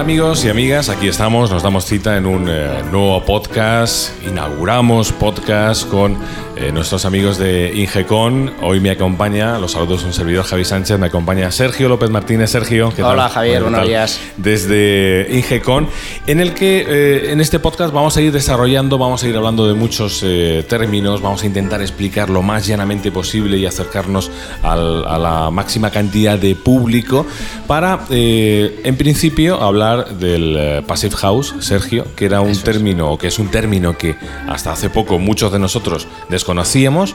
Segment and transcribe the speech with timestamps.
[0.00, 0.88] tal amigos y amigas?
[0.88, 6.16] Aquí estamos, nos damos cita en un eh, nuevo podcast, inauguramos podcast con
[6.56, 8.54] eh, nuestros amigos de Ingecon.
[8.62, 12.50] Hoy me acompaña, los saludos un servidor Javi Sánchez, me acompaña Sergio López Martínez.
[12.50, 14.20] Sergio, ¿qué Hola Javier, buenos días.
[14.36, 15.88] Desde Ingecon,
[16.26, 19.68] en el que eh, en este podcast vamos a ir desarrollando, vamos a ir hablando
[19.68, 20.24] de muchos
[20.68, 24.30] términos, vamos a intentar explicar lo más llanamente posible y acercarnos
[24.62, 27.26] a la máxima cantidad de público
[27.66, 33.38] para, en principio, hablar del Passive House, Sergio, que era un término, o que es
[33.38, 34.16] un término que
[34.48, 37.14] hasta hace poco muchos de nosotros desconocíamos,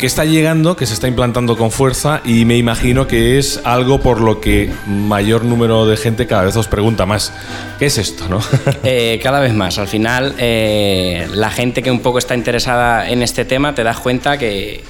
[0.00, 4.00] que está llegando, que se está implantando con fuerza y me imagino que es algo
[4.00, 7.34] por lo que mayor número de gente cada vez os pregunta más,
[7.78, 8.26] ¿qué es esto?
[8.26, 8.40] No?
[8.82, 9.78] Eh, cada vez más.
[9.78, 13.98] Al final, eh, la gente que un poco está interesada en este tema, te das
[13.98, 14.82] cuenta que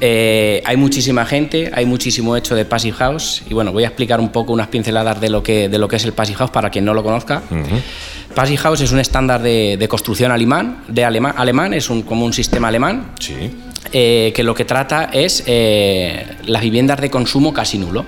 [0.00, 4.20] eh, hay muchísima gente, hay muchísimo hecho de Passive House y bueno, voy a explicar
[4.20, 6.70] un poco unas pinceladas de lo que, de lo que es el Passive House para
[6.70, 7.42] quien no lo conozca.
[8.34, 12.32] Passive House es un estándar de, construcción alemán, de alemán, alemán es un, como un
[12.32, 13.12] sistema alemán
[13.92, 18.06] eh, que lo que trata es eh, las viviendas de consumo casi nulo.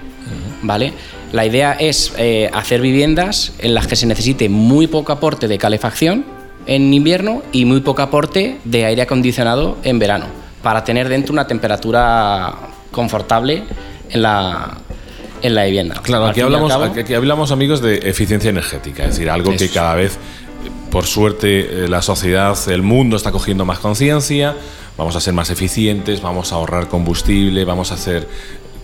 [0.63, 0.93] ¿vale?
[1.33, 2.13] La idea es
[2.53, 6.25] hacer viviendas en las que se necesite muy poco aporte de calefacción
[6.67, 11.47] en invierno y muy poco aporte de aire acondicionado en verano para tener dentro una
[11.47, 12.55] temperatura
[12.91, 13.65] confortable
[14.11, 14.79] en la,
[15.43, 16.01] en la vivienda.
[16.03, 20.19] Claro, aquí hablamos, aquí hablamos, amigos, de eficiencia energética, es decir, algo que cada vez,
[20.91, 24.57] por suerte, eh, la sociedad, el mundo está cogiendo más conciencia,
[24.97, 28.29] vamos a ser más eficientes, vamos a ahorrar combustible, vamos a hacer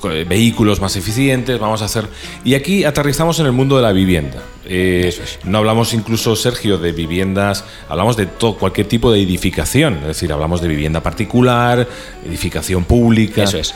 [0.06, 2.08] vehículos más eficientes, vamos a hacer...
[2.44, 4.42] Y aquí aterrizamos en el mundo de la vivienda.
[4.68, 10.06] Eh, no hablamos incluso, Sergio, de viviendas, hablamos de todo, cualquier tipo de edificación, es
[10.08, 11.86] decir, hablamos de vivienda particular,
[12.26, 13.44] edificación pública.
[13.44, 13.74] Eso es.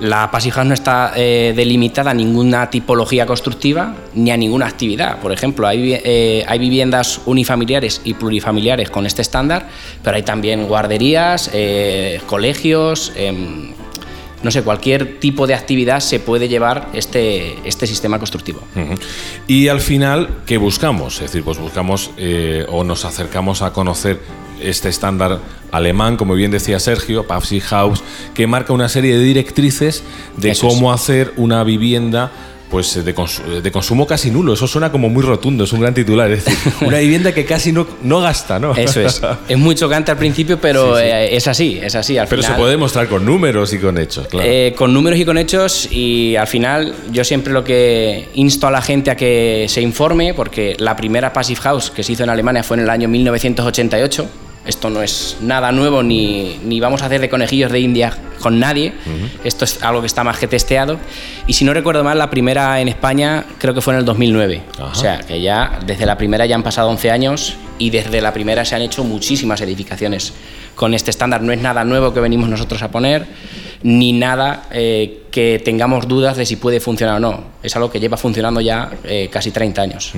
[0.00, 5.20] La Pasija no está eh, delimitada a ninguna tipología constructiva ni a ninguna actividad.
[5.20, 9.68] Por ejemplo, hay, hay viviendas unifamiliares y plurifamiliares con este estándar,
[10.02, 11.50] pero hay también guarderías,
[12.26, 13.72] colegios em,
[14.46, 18.62] no sé, cualquier tipo de actividad se puede llevar este, este sistema constructivo.
[19.48, 21.16] Y al final, ¿qué buscamos?
[21.16, 24.20] Es decir, pues buscamos eh, o nos acercamos a conocer
[24.60, 25.40] este estándar
[25.72, 30.04] alemán, como bien decía Sergio, Passive House, que marca una serie de directrices
[30.36, 32.30] de cómo hacer una vivienda
[32.70, 33.14] pues de,
[33.62, 34.54] de, consumo casi nulo.
[34.54, 36.30] Eso suena como muy rotundo, es un gran titular.
[36.30, 38.74] Es decir, una vivienda que casi no, no gasta, ¿no?
[38.74, 39.20] Eso es.
[39.48, 42.18] Es muy chocante al principio, pero eh, es así, es así.
[42.18, 44.48] Al pero se puede demostrar con números y con hechos, claro.
[44.48, 48.70] Eh, con números y con hechos, y al final yo siempre lo que insto a
[48.70, 52.30] la gente a que se informe, porque la primera Passive House que se hizo en
[52.30, 54.28] Alemania fue en el año 1988
[54.66, 58.58] esto no es nada nuevo ni, ni vamos a hacer de conejillos de India con
[58.60, 58.92] nadie.
[59.44, 60.98] Esto es algo que está más que testeado.
[61.46, 64.62] Y si no recuerdo mal, la primera en España creo que fue en el 2009.
[64.80, 68.32] O sea, que ya desde la primera ya han pasado 11 años y desde la
[68.32, 70.32] primera se han hecho muchísimas edificaciones
[70.74, 71.42] con este estándar.
[71.42, 73.26] No es nada nuevo que venimos nosotros a poner,
[73.82, 77.44] ni nada eh, que tengamos dudas de si puede funcionar o no.
[77.62, 80.12] Es algo que lleva funcionando ya eh, casi 30 años.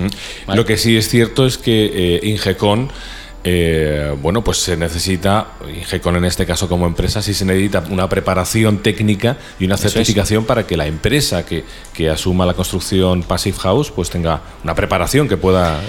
[0.47, 2.91] Lo que sí es cierto es que eh, Ingecon
[3.45, 5.53] eh, bueno, pues se necesita,
[5.87, 10.45] GECON en este caso como empresa, sí se necesita una preparación técnica y una certificación
[10.45, 11.65] para que la empresa que,
[12.11, 15.81] asuma la construcción Passive House pues tenga una preparación que pueda...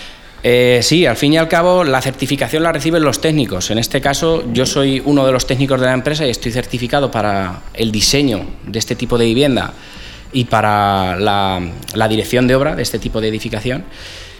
[0.41, 3.71] Eh, sí, al fin y al cabo la certificación la reciben los técnicos.
[3.71, 7.11] En este caso yo soy uno de los técnicos de la empresa y estoy certificado
[7.11, 9.73] para el diseño de este tipo de vivienda
[10.31, 13.83] y para la dirección de obra de este tipo de edificación.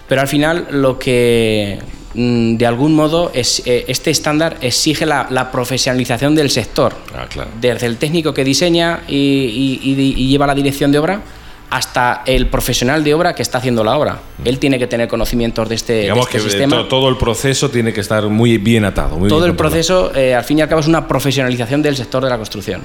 [0.08, 1.80] Pero al final lo que
[2.14, 6.96] de algún modo es, eh, este estándar exige la, profesionalización del sector.
[7.16, 7.28] Ah,
[7.60, 11.22] Desde el técnico que diseña y, lleva la dirección de obra
[11.70, 14.20] hasta el profesional de obra que está haciendo la obra.
[14.40, 14.48] Mm.
[14.48, 16.88] Él tiene que tener conocimientos de este, Digamos este que sistema.
[16.88, 19.18] Todo, el proceso tiene que estar muy bien atado.
[19.28, 22.30] todo el proceso, eh, al fin y al cabo, es una profesionalización del sector de
[22.30, 22.82] la construcción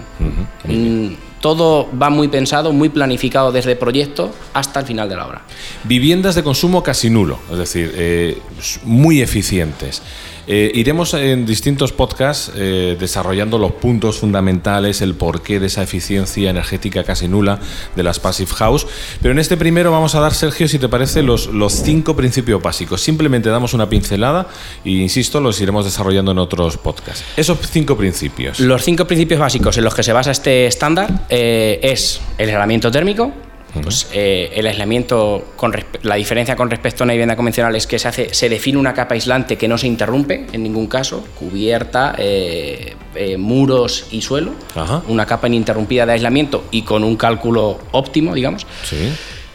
[1.44, 5.42] todo va muy pensado, muy planificado desde el proyecto hasta el final de la obra.
[5.84, 8.38] Viviendas de consumo casi nulo, es decir, eh,
[8.84, 10.00] muy eficientes.
[10.46, 16.50] Eh, iremos en distintos podcasts eh, desarrollando los puntos fundamentales, el porqué de esa eficiencia
[16.50, 17.60] energética casi nula
[17.96, 18.86] de las Passive House.
[19.22, 22.62] Pero en este primero vamos a dar, Sergio, si te parece, los, los cinco principios
[22.62, 23.00] básicos.
[23.00, 24.48] Simplemente damos una pincelada
[24.84, 27.24] e, insisto, los iremos desarrollando en otros podcasts.
[27.36, 28.60] Esos cinco principios.
[28.60, 32.92] Los cinco principios básicos en los que se basa este estándar eh, es el aislamiento
[32.92, 33.32] térmico,
[33.82, 37.98] pues, eh, el aislamiento, con la diferencia con respecto a una vivienda convencional es que
[37.98, 42.14] se, hace, se define una capa aislante que no se interrumpe en ningún caso, cubierta,
[42.18, 42.94] eh,
[43.36, 44.52] muros y suelo,
[45.08, 48.64] una capa ininterrumpida de aislamiento y con un cálculo óptimo, digamos.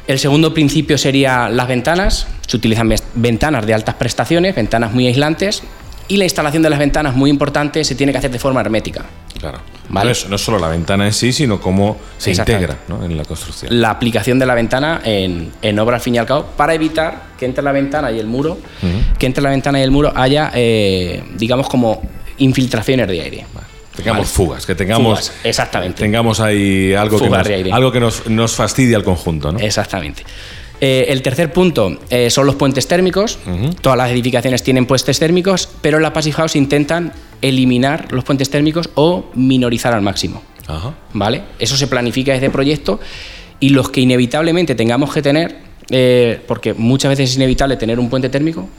[0.05, 2.27] El segundo principio sería las ventanas.
[2.45, 5.63] Se utilizan ventanas de altas prestaciones, ventanas muy aislantes,
[6.09, 9.05] y la instalación de las ventanas, muy importante, se tiene que hacer de forma hermética.
[9.39, 9.59] Claro.
[9.89, 13.79] No, es, solo la ventana en sí, sino cómo se integra en la construcción.
[13.81, 17.29] La aplicación de la ventana en, en, obra al fin y al cabo, para evitar
[17.39, 18.59] que entre la ventana y el muro,
[19.17, 22.01] que entre la ventana y el muro haya, eh, digamos, como
[22.37, 23.45] infiltraciones de aire.
[23.95, 25.31] Tengamos fugas, que tengamos.
[25.43, 26.01] exactamente.
[26.03, 29.59] Tengamos ahí algo que, nos, algo que nos, nos fastidia al conjunto, ¿no?
[29.59, 30.23] Exactamente.
[30.81, 33.39] Eh, el tercer punto eh, son los puentes térmicos.
[33.81, 38.49] Todas las edificaciones tienen puentes térmicos, pero en la Passive House intentan eliminar los puentes
[38.49, 40.43] térmicos o minorizar al máximo.
[41.13, 41.43] ¿Vale?
[41.57, 42.99] Eso se planifica desde proyecto
[43.59, 45.57] y los que inevitablemente tengamos que tener,
[45.89, 48.69] eh, porque muchas veces es inevitable tener un puente térmico,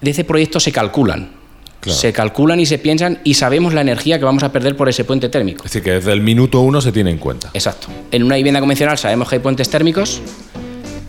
[0.00, 1.40] de ese proyecto se calculan.
[1.82, 5.04] Se calculan y se piensan y sabemos la energía que vamos a perder por ese
[5.04, 5.64] puente térmico.
[5.64, 7.50] Es decir, que desde el minuto uno se tiene en cuenta.
[7.54, 7.88] Exacto.
[8.10, 10.20] En una vivienda convencional sabemos que hay puentes térmicos,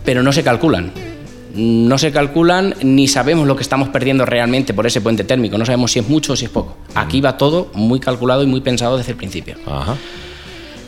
[0.02, 1.11] pero no se calculan.
[1.54, 5.58] No se calculan ni sabemos lo que estamos perdiendo realmente por ese puente térmico.
[5.58, 6.76] No sabemos si es mucho o si es poco.
[6.94, 9.56] Aquí va todo muy calculado y muy pensado desde el principio.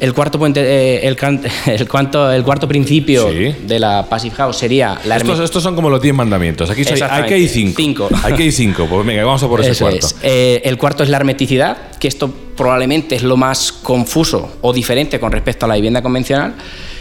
[0.00, 1.17] El cuarto puente, eh, el,
[1.67, 5.91] el, cuarto, el cuarto principio de la Passive House sería la estos, estos, son como
[5.91, 6.70] los 10 mandamientos.
[6.70, 7.75] Aquí hay, que ir cinco.
[7.76, 8.08] cinco.
[8.23, 8.87] Hay que ir cinco.
[8.87, 10.08] Pues venga, vamos a por ese cuarto.
[10.23, 15.19] Eh, el cuarto es la hermeticidad, que esto probablemente es lo más confuso o diferente
[15.19, 16.55] con respecto a la vivienda convencional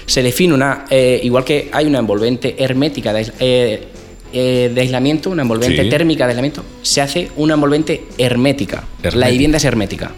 [0.05, 3.87] se define una, eh, igual que hay una envolvente hermética de,
[4.33, 8.83] de aislamiento, una envolvente térmica de aislamiento, se hace una envolvente hermética.
[9.13, 10.11] La vivienda es hermética.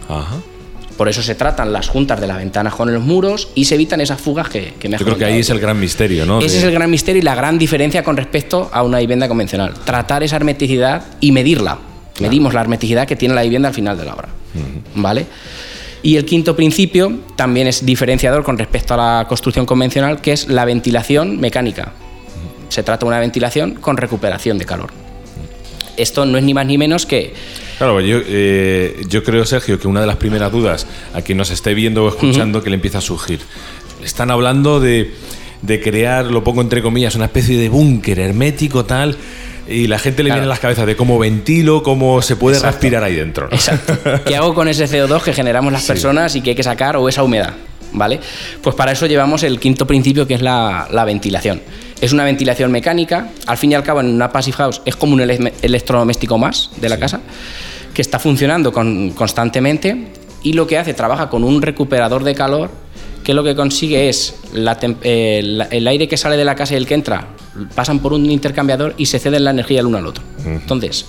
[0.96, 4.00] Por eso se tratan las juntas de las ventanas con los muros y se evitan
[4.00, 6.40] esas fugas que, que me Yo creo que ahí es el gran misterio, ¿no?
[6.40, 9.74] Ese es el gran misterio y la gran diferencia con respecto a una vivienda convencional.
[9.84, 11.78] Tratar esa hermeticidad y medirla.
[12.20, 14.28] Medimos la hermeticidad que tiene la vivienda al final de la obra.
[14.94, 15.26] ¿Vale?
[16.02, 20.48] Y el quinto principio también es diferenciador con respecto a la construcción convencional, que es
[20.48, 21.92] la ventilación mecánica.
[22.68, 25.05] Se trata de una ventilación con recuperación de calor.
[25.96, 27.34] Esto no es ni más ni menos que...
[27.78, 31.50] Claro, yo, eh, yo creo, Sergio, que una de las primeras dudas a quien nos
[31.50, 33.40] esté viendo o escuchando que le empieza a surgir.
[34.02, 35.12] Están hablando de,
[35.62, 39.16] de crear, lo pongo entre comillas, una especie de búnker hermético tal
[39.68, 43.02] y la gente le viene a las cabezas de cómo ventilo, cómo se puede respirar
[43.02, 43.48] ahí dentro.
[43.50, 43.96] Exacto.
[44.24, 47.08] ¿Qué hago con ese CO2 que generamos las personas y que hay que sacar o
[47.08, 47.54] esa humedad?
[47.92, 48.20] ¿Vale?
[48.62, 51.60] Pues para eso llevamos el quinto principio que es la, ventilación.
[52.00, 55.14] Es una ventilación mecánica, al fin y al cabo en una passive house es como
[55.14, 57.20] un electrodoméstico más de la casa,
[57.94, 60.08] que está funcionando constantemente
[60.42, 62.70] y lo que hace, trabaja con un recuperador de calor
[63.24, 64.36] que lo que consigue es
[65.02, 67.26] eh, el aire que sale de la casa y el que entra
[67.74, 70.22] pasan por un intercambiador y se ceden la energía el uno al otro.
[70.44, 71.06] Entonces,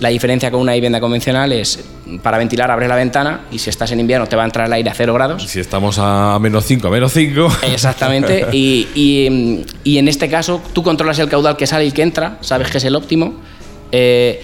[0.00, 1.82] la diferencia con una vivienda convencional es,
[2.22, 4.72] para ventilar abres la ventana y si estás en invierno te va a entrar el
[4.72, 5.44] aire a cero grados.
[5.44, 7.48] Si estamos a menos 5, a menos 5.
[7.72, 8.46] Exactamente.
[8.52, 12.78] y, en este caso tú controlas el caudal que sale y que entra, sabes que
[12.78, 13.34] es el óptimo.
[13.92, 14.42] Eh,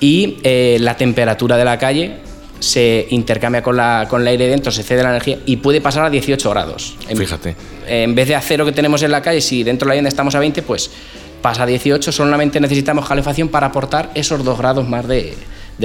[0.00, 2.18] y eh, la temperatura de la calle
[2.58, 6.04] se intercambia con, la, con el aire dentro, se cede la energía y puede pasar
[6.04, 6.96] a 18 grados.
[7.14, 7.56] Fíjate.
[7.86, 10.08] En vez de a cero que tenemos en la calle, si dentro de la vivienda
[10.08, 10.90] estamos a 20, pues
[11.42, 15.34] pasa a 18, solamente necesitamos calefacción para aportar esos dos grados más de,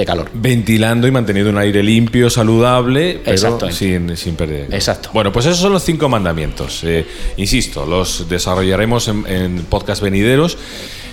[0.06, 0.30] calor.
[0.32, 4.72] Ventilando y manteniendo un aire limpio, saludable, pero sin, sin, perder.
[4.72, 5.10] Exacto.
[5.12, 6.84] Bueno, pues esos son los cinco mandamientos.
[6.84, 7.04] Eh,
[7.36, 10.56] insisto, los desarrollaremos en, en podcast venideros.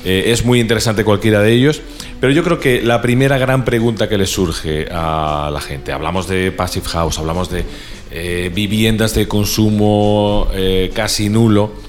[0.05, 1.81] Eh, es muy interesante cualquiera de ellos.
[2.21, 6.27] Pero yo creo que la primera gran pregunta que le surge a la gente, hablamos
[6.27, 7.65] de Passive House, hablamos de
[8.11, 10.47] eh, viviendas de consumo
[10.93, 11.84] casi nulo,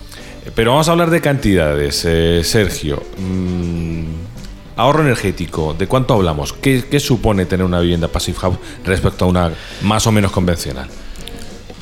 [0.54, 2.06] pero vamos a hablar de cantidades.
[2.46, 4.04] Sergio, mm,
[4.76, 6.52] ahorro energético, ¿de cuánto hablamos?
[6.52, 10.88] ¿Qué, ¿Qué supone tener una vivienda Passive House respecto a una más o menos convencional?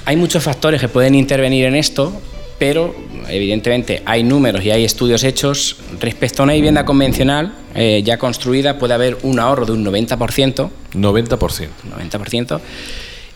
[0.06, 2.12] Hay muchos factores que pueden intervenir en esto,
[2.58, 2.94] pero
[3.28, 8.78] evidentemente hay números y hay estudios hechos respecto a una vivienda convencional eh, ya construida
[8.78, 10.70] puede haber un ahorro de un 90%.
[10.94, 11.68] 90%.
[11.98, 12.60] 90%.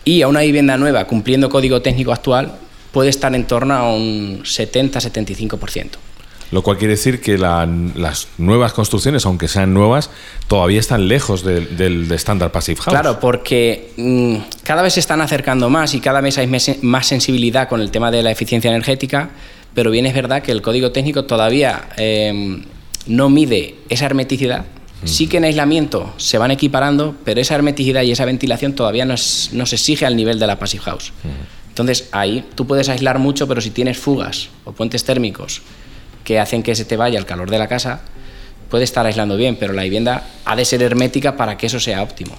[0.05, 2.53] Y a una vivienda nueva cumpliendo código técnico actual
[2.91, 5.89] puede estar en torno a un 70-75%.
[6.51, 10.09] Lo cual quiere decir que las nuevas construcciones, aunque sean nuevas,
[10.47, 12.93] todavía están lejos del estándar Passive House.
[12.93, 16.47] Claro, porque mm, cada vez se están acercando más y cada vez hay
[16.81, 19.29] más sensibilidad con el tema de la eficiencia energética,
[19.75, 22.63] pero bien es verdad que el código técnico todavía em,
[23.05, 24.65] no mide esa hermeticidad.
[25.05, 29.15] Sí que en aislamiento se van equiparando, pero esa hermeticidad y esa ventilación todavía no,
[29.15, 31.13] se exige al nivel de la Passive House.
[31.83, 35.61] Entonces ahí tú puedes aislar mucho, pero si tienes fugas o puentes térmicos
[36.23, 38.01] que hacen que se te vaya el calor de la casa,
[38.69, 42.03] puede estar aislando bien, pero la vivienda ha de ser hermética para que eso sea
[42.03, 42.35] óptimo.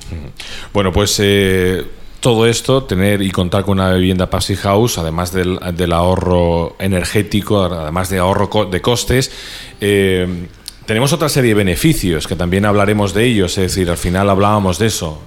[0.72, 1.84] Bueno, pues eh,
[2.20, 7.62] todo esto, tener y contar con una vivienda Passive House, además del, del ahorro energético,
[7.62, 9.32] además de ahorro de costes,
[9.80, 10.46] eh,
[10.86, 13.56] tenemos otra serie de beneficios que también hablaremos de ellos.
[13.58, 15.20] Es decir, al final hablábamos de eso: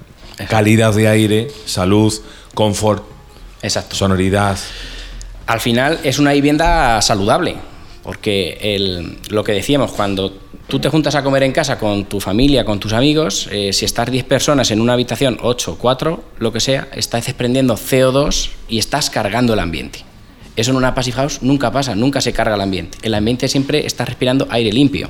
[0.50, 2.14] calidad de aire, salud,
[2.54, 3.13] confort,
[3.64, 3.96] Exacto.
[3.96, 4.58] sonoridad.
[5.48, 7.56] Al final es una vivienda saludable,
[8.04, 12.20] porque el, lo que decíamos, cuando tú te juntas a comer en casa con tu
[12.20, 16.54] familia, con tus amigos, eh, si estás 10 personas en una habitación, 8, 4, lo
[16.54, 20.00] que sea, estás desprendiendo CO2 y estás cargando el ambiente.
[20.56, 22.98] Eso en una passive house nunca pasa, nunca se carga el ambiente.
[23.02, 25.10] El ambiente siempre está respirando aire limpio.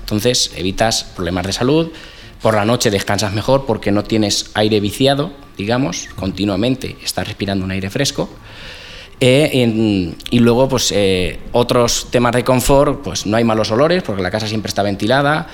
[0.00, 1.92] Entonces evitas problemas de salud.
[2.40, 7.72] Por la noche descansas mejor porque no tienes aire viciado, digamos, continuamente estás respirando un
[7.72, 8.30] aire fresco.
[9.20, 14.22] Eh, y luego, pues eh, otros temas de confort, pues no hay malos olores porque
[14.22, 15.48] la casa siempre está ventilada,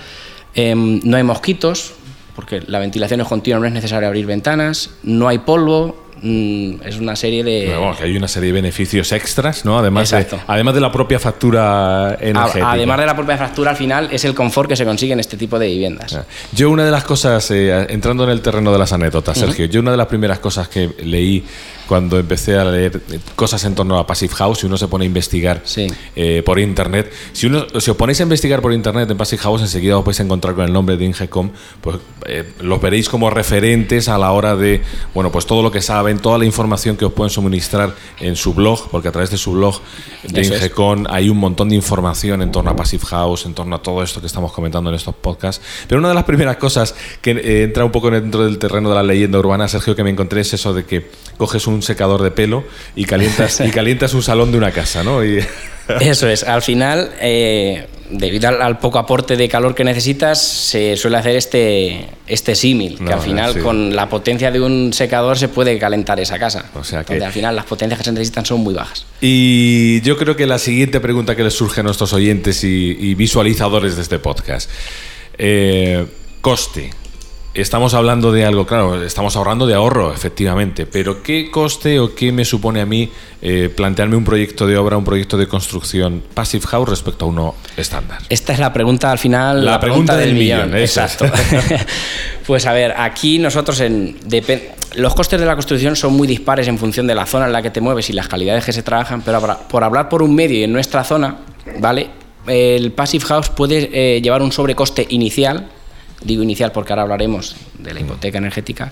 [0.55, 1.95] em, no hay mosquitos
[2.37, 7.17] porque la ventilación es continua, no es necesario abrir ventanas, no hay polvo, es una
[7.17, 7.65] serie de...
[7.67, 9.79] Pero bueno, que hay una serie de beneficios extras, ¿no?
[9.79, 12.73] Además, de, además de la propia factura energética.
[12.73, 15.37] Además de la propia fractura, al final es el confort que se consigue en este
[15.37, 16.19] tipo de viviendas.
[16.53, 19.81] Yo una de las cosas, eh, entrando en el terreno de las anécdotas, Sergio, yo
[19.81, 21.45] una de las primeras cosas que leí
[21.89, 25.05] cuando empecé a leer eh, cosas en torno a Passive House y uno se pone
[25.05, 25.87] a investigar Sí.
[26.17, 29.63] eh, por internet, si, uno, si os ponéis a investigar por internet en Passive House,
[29.63, 31.51] enseguida os vais a encontrar con el nombre de Ingecom,
[31.81, 34.83] pues eh, los veréis como referentes a la hora de,
[35.15, 38.55] bueno, pues todo lo que saben, toda la información que os pueden suministrar en su
[38.55, 39.81] blog, porque a través de su blog
[40.25, 40.61] de Eso es.
[40.61, 44.03] Ingecom hay un montón de información en torno a Passive House, en torno a todo
[44.03, 45.65] esto que estamos comentando en estos podcasts.
[45.89, 48.95] Pero una de las primeras cosas que eh, entra un poco dentro del terreno de
[48.95, 52.31] la leyenda urbana, Sergio, que me encontré es eso de que coges un secador de
[52.31, 52.65] pelo
[52.97, 55.25] y calientas, y calientas un salón de una casa, ¿no?
[55.25, 55.41] Y,
[56.01, 60.97] Eso es, al final, eh, debido al, al poco aporte de calor que necesitas, se
[60.97, 63.61] suele hacer este, este símil, que al final sí.
[63.61, 66.71] con la potencia de un secador se puede calentar esa casa.
[66.75, 69.05] O sea que- Donde al final las potencias que se necesitan son muy bajas.
[69.21, 73.15] y yo creo que la siguiente pregunta que les surge a nuestros oyentes y, y
[73.15, 74.71] visualizadores de este podcast.
[75.37, 76.07] eh,
[76.41, 76.91] coste.
[77.55, 82.33] Estamos hablando de algo, claro, estamos ahorrando de ahorro, efectivamente, pero ¿qué coste o qué
[82.33, 83.09] me supone a mí
[83.43, 87.55] eh, plantearme un proyecto de obra, un proyecto de construcción Passive House respecto a uno
[87.77, 88.19] estándar?
[88.29, 90.77] Esta es la pregunta al final, La pregunta del millón.
[90.77, 91.27] Exacto.
[92.47, 94.17] pues a ver, aquí nosotros en
[94.97, 97.63] los costes de la construcción son muy dispares en función de la zona en la
[97.63, 100.35] que te mueves y las calidades que se trabajan, pero por, por hablar por un
[100.35, 101.37] medio y en nuestra zona,
[101.79, 102.11] ¿vale?
[102.49, 105.69] El Passive House puede eh, llevar un sobrecoste inicial,
[106.25, 108.91] digo inicial porque ahora hablaremos de la hipoteca energética,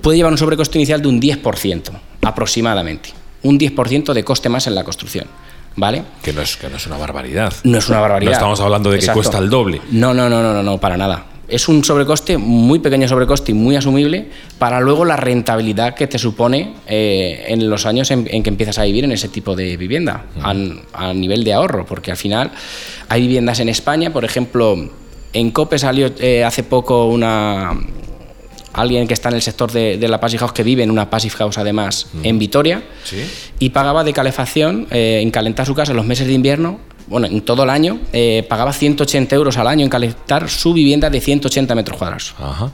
[0.00, 1.90] puede llevar un sobrecoste inicial de un 10%
[2.22, 3.10] aproximadamente.
[3.42, 5.26] Un 10% de coste más en la construcción,
[5.76, 6.02] ¿vale?
[6.22, 7.52] Que no es, que no es una barbaridad.
[7.64, 8.32] No es una barbaridad.
[8.32, 9.82] No estamos hablando de que cuesta el doble.
[9.90, 11.26] No, no, no, no, no, no, para nada.
[11.46, 16.18] Es un sobrecoste, muy pequeño sobrecoste y muy asumible para luego la rentabilidad que te
[16.18, 19.76] supone eh, en los años en, en que empiezas a vivir en ese tipo de
[19.76, 20.54] vivienda, a,
[20.94, 22.50] a nivel de ahorro, porque al final
[23.10, 24.88] hay viviendas en España, por ejemplo,
[25.34, 27.72] en COPE salió eh, hace poco una
[28.72, 31.08] alguien que está en el sector de, de la Passive House, que vive en una
[31.08, 33.24] Passive House además en Vitoria, Sí.
[33.60, 37.26] y pagaba de calefacción, eh, en calentar su casa en los meses de invierno, bueno,
[37.28, 41.20] en todo el año, eh, pagaba 180 euros al año en calentar su vivienda de
[41.20, 42.34] 180 metros cuadrados.
[42.38, 42.72] Ajá.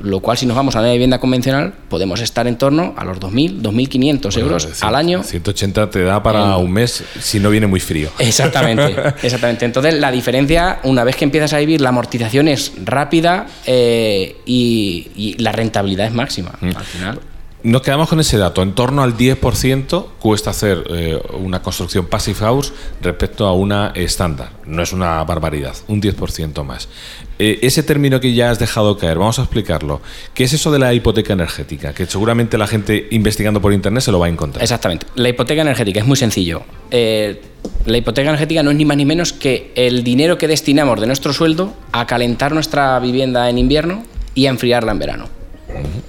[0.00, 3.18] Lo cual, si nos vamos a una vivienda convencional, podemos estar en torno a los
[3.20, 5.22] 2.000, 2.500 euros Bueno, al año.
[5.22, 8.08] 180 te da para En- un mes si no viene muy frío.
[8.18, 9.64] Exactamente, exactamente.
[9.66, 15.08] Entonces, la diferencia, una vez que empiezas a vivir, la amortización es rápida eh, y,
[15.16, 16.52] y la rentabilidad es máxima.
[16.60, 16.76] Mm.
[16.76, 17.20] Al final.
[17.64, 18.60] Nos quedamos con ese dato.
[18.60, 24.50] En torno al 10% cuesta hacer eh, una construcción passive house respecto a una estándar.
[24.66, 26.90] No es una barbaridad, un 10% más.
[27.38, 30.02] Eh, ese término que ya has dejado caer, vamos a explicarlo.
[30.34, 31.94] ¿Qué es eso de la hipoteca energética?
[31.94, 34.62] Que seguramente la gente investigando por internet se lo va a encontrar.
[34.62, 35.06] Exactamente.
[35.14, 36.64] La hipoteca energética es muy sencillo.
[36.90, 37.40] Eh,
[37.86, 41.06] la hipoteca energética no es ni más ni menos que el dinero que destinamos de
[41.06, 44.04] nuestro sueldo a calentar nuestra vivienda en invierno
[44.34, 45.43] y a enfriarla en verano.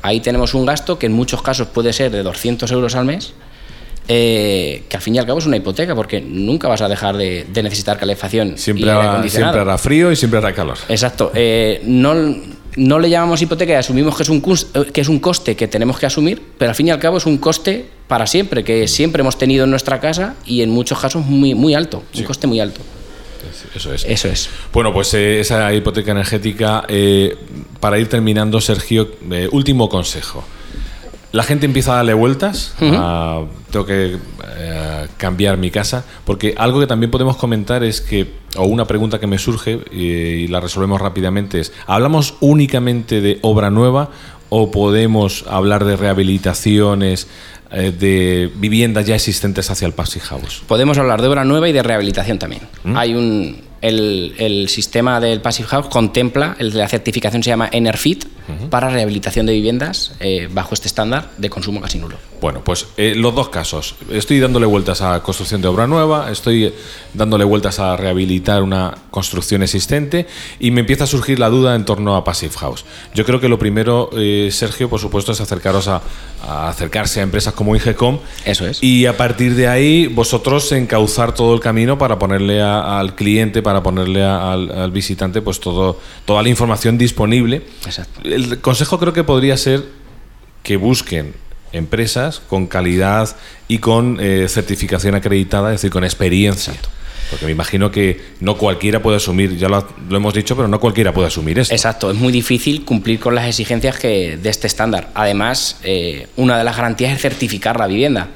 [0.02, 3.34] Ahí tenemos un gasto que en muchos casos puede ser de 200 euros al mes,
[4.08, 7.18] eh, que al fin y al cabo es una hipoteca porque nunca vas a dejar
[7.18, 9.54] de, de necesitar calefacción Siempre, y hará, acondicionado.
[9.54, 10.78] siempre hará frío y siempre hará calor.
[10.90, 11.32] Exacto.
[11.34, 12.14] Eh, no,
[12.76, 14.44] no le llamamos hipoteca y asumimos que es, un,
[14.76, 17.18] eh, que es un coste que tenemos que asumir, pero al fin y al cabo
[17.18, 21.00] es un coste para siempre, que siempre hemos tenido en nuestra casa y en muchos
[21.00, 22.82] casos muy, muy alto, un coste muy alto.
[23.76, 24.06] Eso es.
[24.06, 24.50] Eso es.
[24.74, 27.36] Bueno, pues eh, esa hipoteca energética, eh,
[27.80, 30.44] para ir terminando, Sergio, eh, último consejo.
[31.32, 34.18] La gente empieza a darle vueltas, a- tengo que
[35.18, 39.28] cambiar mi casa, porque algo que también podemos comentar es que, o una pregunta que
[39.28, 44.12] me surge y, y la resolvemos rápidamente es, ¿hablamos únicamente de obra nueva
[44.50, 47.28] o podemos hablar de rehabilitaciones
[47.72, 50.64] eh, de viviendas ya existentes hacia el Passive House?
[50.68, 52.62] Podemos hablar de obra nueva y de rehabilitación también.
[52.84, 52.98] ¿Mm?
[52.98, 58.26] Hay un, el, sistema del Passive House contempla, el de la certificación se llama Enerfit,
[58.70, 62.18] para rehabilitación de viviendas eh, bajo este estándar de consumo casi nulo.
[62.42, 63.96] Bueno, pues eh, los dos casos.
[64.12, 66.74] Estoy dándole vueltas a construcción de obra nueva, estoy
[67.14, 70.28] dándole vueltas a rehabilitar una construcción existente
[70.60, 72.86] y me empieza a surgir la duda en torno a Passive House.
[73.14, 76.02] Yo creo que lo primero, eh, Sergio, por supuesto, es acercaros a,
[76.48, 78.20] acercarse a empresas como Ingecom.
[78.46, 78.84] Eso es.
[78.84, 83.82] Y a partir de ahí, vosotros encauzar todo el camino para ponerle al cliente, para
[83.82, 87.64] ponerle al, visitante, pues todo, toda la información disponible.
[87.86, 88.22] Exacto.
[88.36, 89.86] El consejo creo que podría ser
[90.62, 91.34] que busquen
[91.72, 93.36] empresas con calidad
[93.70, 96.74] y con eh, certificación acreditada, es decir, con experiencia.
[97.30, 101.14] Porque me imagino que no cualquiera puede asumir, ya lo, hemos dicho, pero no cualquiera
[101.14, 101.74] puede asumir esto.
[101.74, 105.10] Exacto, es muy difícil cumplir con las exigencias que, de este estándar.
[105.16, 108.30] Además, eh, una de las garantías es certificar la vivienda.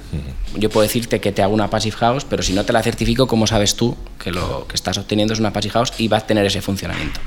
[0.55, 3.27] Yo puedo decirte que te hago una Passive House, pero si no te la certifico,
[3.27, 6.27] ¿cómo sabes tú que lo que estás obteniendo es una Passive House y vas a
[6.27, 7.19] tener ese funcionamiento?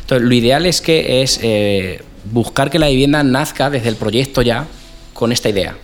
[0.00, 4.42] Entonces, lo ideal es que es eh, buscar que la vivienda nazca desde el proyecto
[4.42, 4.66] ya
[5.12, 5.76] con esta idea.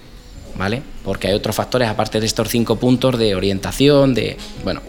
[0.56, 0.82] ¿Vale?
[1.08, 4.82] Porque hay otros factores aparte de estos cinco puntos de orientación, de bueno,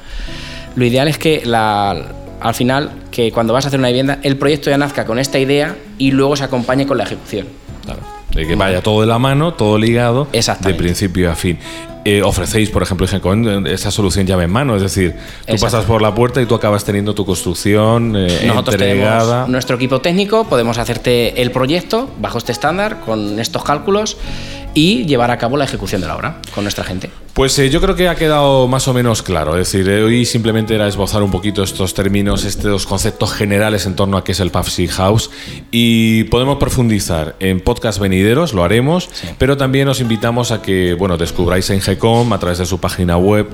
[0.76, 4.70] lo ideal es que al final, que cuando vas a hacer una vivienda, el proyecto
[4.70, 7.48] ya nazca con esta idea y luego se acompañe con la ejecución.
[7.86, 8.02] Claro.
[8.34, 11.58] De que vaya todo de la mano, todo ligado, de principio a fin.
[12.06, 13.06] Eh, ofrecéis, por ejemplo,
[13.68, 16.86] esa solución llave en mano, es decir, tú pasas por la puerta y tú acabas
[16.86, 19.48] teniendo tu construcción eh, Nosotros entregada.
[19.48, 24.18] nuestro equipo técnico, podemos hacerte el proyecto bajo este estándar con estos cálculos
[24.74, 27.10] y llevar a cabo la ejecución de la obra con nuestra gente.
[27.40, 29.58] Pues eh, yo creo que ha quedado más o menos claro.
[29.58, 33.96] Es decir, eh, hoy simplemente era esbozar un poquito estos términos, estos conceptos generales en
[33.96, 35.30] torno a qué es el Puffsy House.
[35.72, 41.18] Y podemos profundizar en podcast venideros, lo haremos, pero también os invitamos a que bueno,
[41.18, 43.48] descubráis en GECOM a través de su página web,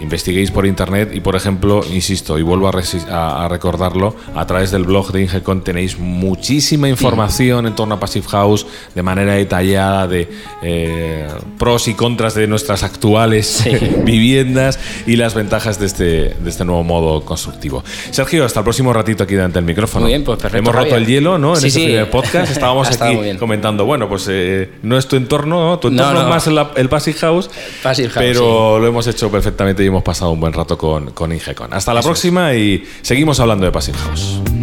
[0.00, 5.10] investiguéis por internet y, por ejemplo, insisto y vuelvo a, recordarlo, a través del blog
[5.10, 10.28] de Ingecom tenéis muchísima información en torno a Passive House de manera detallada de
[10.62, 11.26] eh,
[11.58, 13.64] pros y contras de nuestras actuales
[14.04, 17.82] viviendas y las ventajas de este, de este nuevo modo constructivo.
[18.10, 20.04] Sergio, hasta el próximo ratito aquí delante del micrófono.
[20.04, 20.70] Muy bien, pues perfecto.
[20.70, 21.56] Hemos roto el hielo, ¿no?
[21.56, 25.78] En este primer podcast estábamos aquí comentando, bueno, pues eh, no es tu entorno, ¿no?
[25.78, 26.46] tu entorno es más
[26.76, 27.50] el, Passive House,
[28.14, 31.72] pero lo hemos hecho perfectamente y hemos pasado un buen rato con, con Ingecon.
[31.72, 34.61] Hasta la próxima y seguimos hablando de Passive House.